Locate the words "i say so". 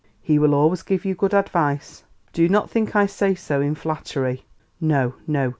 2.95-3.61